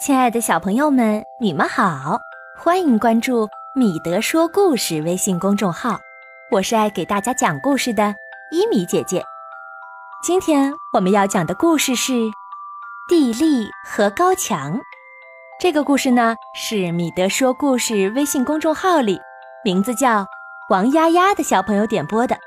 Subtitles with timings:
[0.00, 2.18] 亲爱的小朋友们，你们好，
[2.56, 6.00] 欢迎关注米德说故事微信公众号，
[6.50, 8.14] 我是爱给大家讲故事的
[8.50, 9.22] 伊米姐姐。
[10.22, 12.12] 今天我们要讲的故事是
[13.10, 14.78] 《地利和高墙》。
[15.60, 19.20] 这个故事呢是米德说故事微信公众号里
[19.62, 20.24] 名字叫
[20.70, 22.38] 王丫丫的小朋友点播的，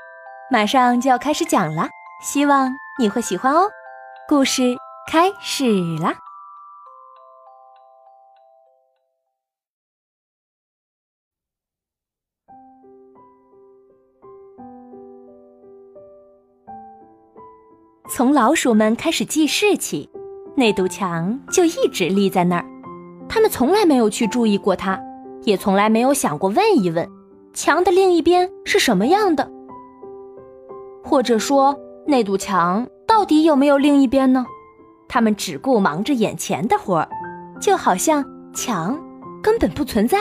[0.50, 1.88] 马上就要开始讲了，
[2.20, 3.70] 希望你会喜欢哦。
[4.26, 4.74] 故事
[5.08, 5.64] 开始
[6.02, 6.14] 啦！
[18.16, 20.08] 从老鼠们开始记事起，
[20.54, 22.64] 那堵墙就一直立在那儿。
[23.28, 24.96] 他们从来没有去注意过它，
[25.42, 27.10] 也从来没有想过问一问，
[27.54, 29.50] 墙的另一边是什么样的，
[31.02, 31.76] 或者说
[32.06, 34.46] 那堵墙到底有没有另一边呢？
[35.08, 37.08] 他们只顾忙着眼前的活儿，
[37.60, 38.96] 就好像墙
[39.42, 40.18] 根本不存在。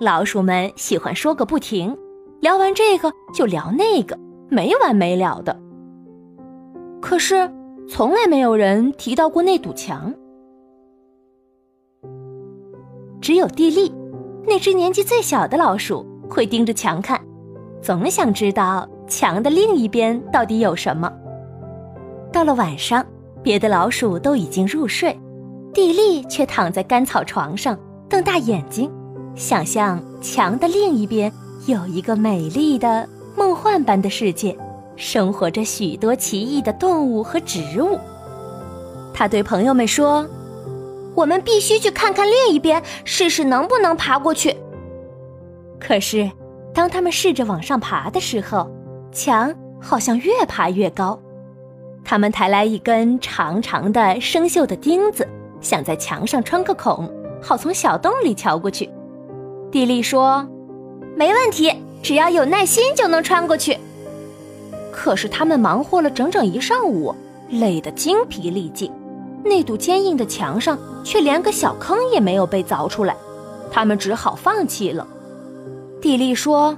[0.00, 1.94] 老鼠们喜欢说个不停，
[2.40, 5.67] 聊完这个就聊那个，没完没了的。
[7.00, 7.50] 可是，
[7.88, 10.12] 从来没有人提到过那堵墙。
[13.20, 13.92] 只有蒂利，
[14.46, 17.20] 那只年纪最小的老鼠，会盯着墙看，
[17.80, 21.12] 总想知道墙的另一边到底有什么。
[22.32, 23.04] 到了晚上，
[23.42, 25.18] 别的老鼠都已经入睡，
[25.72, 28.90] 蒂利却躺在干草床上，瞪大眼睛，
[29.34, 31.32] 想象墙的另一边
[31.66, 34.56] 有一个美丽的梦幻般的世界。
[34.98, 37.98] 生活着许多奇异的动物和植物。
[39.14, 40.28] 他对朋友们说
[41.14, 44.54] ：“我们必须去看看另一边，试试能不能爬过去。”
[45.80, 46.30] 可是，
[46.74, 48.68] 当他们试着往上爬的时候，
[49.12, 51.18] 墙好像越爬越高。
[52.04, 55.26] 他们抬来一根长长的生锈的钉子，
[55.60, 57.10] 想在墙上穿个孔，
[57.40, 58.88] 好从小洞里瞧过去。
[59.70, 60.46] 蒂莉说
[61.16, 61.72] ：“没问题，
[62.02, 63.78] 只要有耐心就能穿过去。”
[65.00, 67.14] 可是他们忙活了整整一上午，
[67.50, 68.90] 累得精疲力尽，
[69.44, 73.16] 那堵坚硬的墙上却连个小坑也没有被凿出来，
[73.70, 75.06] 他们只好放弃了。
[76.00, 76.76] 蒂莉说：“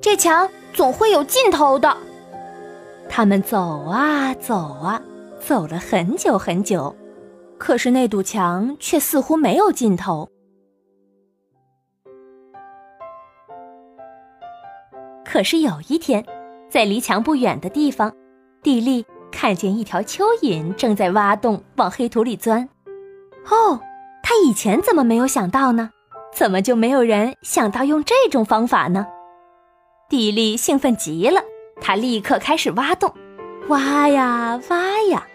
[0.00, 1.96] 这墙总会有尽头的。”
[3.10, 5.02] 他们走啊走啊，
[5.40, 6.94] 走了很久很久，
[7.58, 10.28] 可是那堵墙却似乎没有尽头。
[15.24, 16.24] 可是有一天。
[16.76, 18.12] 在离墙不远的地方，
[18.62, 22.68] 蒂莉看见一条蚯蚓正在挖洞往黑土里钻。
[23.48, 23.80] 哦，
[24.22, 25.88] 他以前怎么没有想到呢？
[26.34, 29.06] 怎么就没有人想到用这种方法呢？
[30.10, 31.40] 蒂莉兴奋极了，
[31.80, 33.10] 他立刻开始挖洞，
[33.68, 35.26] 挖呀挖呀。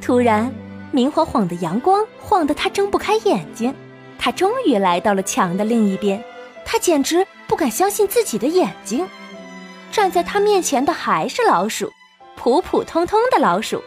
[0.00, 0.50] 突然，
[0.92, 3.74] 明晃晃的阳光晃得他睁不开眼睛。
[4.18, 6.24] 他终于来到了墙的另一边，
[6.64, 9.06] 他简直不敢相信自己的眼睛。
[9.92, 11.92] 站在他面前的还是老鼠，
[12.34, 13.80] 普普通通的老鼠。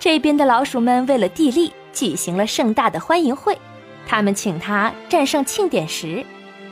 [0.00, 3.56] 这边的老鼠们为了地利举行了盛大的欢迎会，
[4.08, 6.24] 他们请他站上庆典石，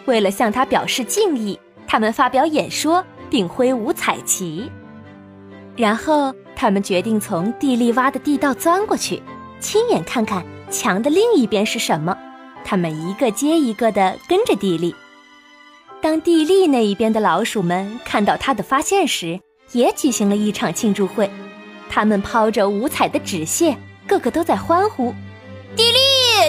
[0.06, 4.69] 为了向他表示敬意，他们发表演说并挥舞彩旗。
[5.76, 9.22] 然后他们决定从地利挖的地道钻过去，
[9.60, 12.16] 亲眼看看墙的另一边是什么。
[12.64, 14.93] 他们一个接一个地跟着地利。
[16.06, 19.41] 当地利那一边的老鼠们看到他的发现时，
[19.72, 21.28] 也举行了一场庆祝会。
[21.91, 25.12] 他们抛着五彩的纸屑，个个都在欢呼
[25.75, 25.99] ：“地利，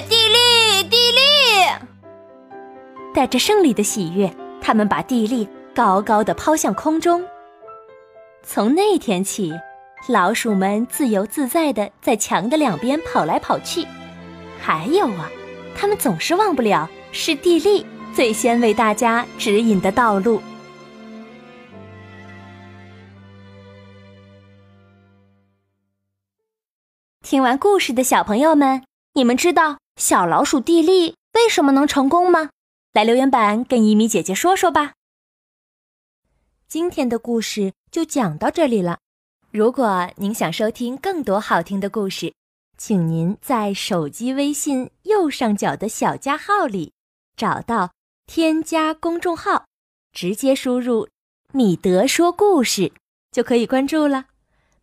[0.07, 1.19] 地利，地利！”
[3.16, 4.31] 带着胜利的喜悦，
[4.62, 7.25] 他们把地利高高的抛向空中。
[8.44, 9.51] 从那天起，
[10.07, 13.84] 老鼠们自由自在的在墙的两边跑来跑去。
[14.62, 15.31] 还有啊，
[15.75, 17.84] 他们总是忘不了是地利。
[18.17, 20.41] 最先为大家指引的道路。
[27.21, 28.83] 听完故事的小朋友们，
[29.13, 32.50] 你们知道小老鼠蒂利为什么能成功吗？
[32.91, 34.94] 来留言板跟一米姐姐说说吧。
[36.68, 38.97] 今天的故事就讲到这里了。
[39.51, 42.33] 如果您想收听更多好听的故事，
[42.80, 46.91] 请您在手机微信右上角的小加号里
[47.36, 47.91] 找到。
[48.27, 49.65] 添加公众号，
[50.12, 51.07] 直接输入
[51.53, 52.91] “米德说故事”
[53.31, 54.25] 就可以关注了。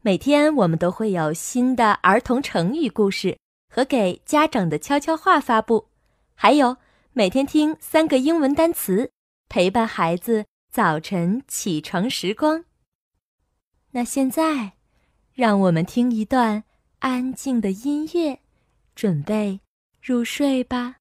[0.00, 3.38] 每天我们都会有新的儿童成语故事
[3.72, 5.86] 和给家长的悄悄话发布，
[6.34, 6.76] 还有
[7.12, 9.10] 每天听三个英文单词，
[9.48, 12.64] 陪伴孩子早晨起床时光。
[13.92, 14.72] 那现在，
[15.34, 16.64] 让我们听一段
[16.98, 18.40] 安静的音乐，
[18.94, 19.60] 准备
[20.02, 20.96] 入睡吧。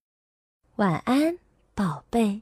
[0.75, 1.37] 晚安，
[1.75, 2.41] 宝贝，